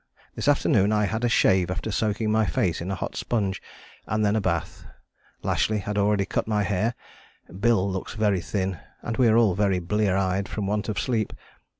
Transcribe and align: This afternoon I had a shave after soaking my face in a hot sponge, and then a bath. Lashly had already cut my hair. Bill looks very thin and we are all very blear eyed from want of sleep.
This 0.33 0.47
afternoon 0.47 0.91
I 0.91 1.05
had 1.05 1.23
a 1.23 1.29
shave 1.29 1.69
after 1.69 1.91
soaking 1.91 2.31
my 2.31 2.47
face 2.47 2.81
in 2.81 2.89
a 2.89 2.95
hot 2.95 3.15
sponge, 3.15 3.61
and 4.07 4.25
then 4.25 4.35
a 4.35 4.41
bath. 4.41 4.83
Lashly 5.43 5.77
had 5.77 5.95
already 5.95 6.25
cut 6.25 6.47
my 6.47 6.63
hair. 6.63 6.95
Bill 7.59 7.87
looks 7.91 8.15
very 8.15 8.41
thin 8.41 8.79
and 9.03 9.17
we 9.17 9.27
are 9.27 9.37
all 9.37 9.53
very 9.53 9.77
blear 9.77 10.17
eyed 10.17 10.49
from 10.49 10.65
want 10.65 10.89
of 10.89 10.99
sleep. 10.99 11.33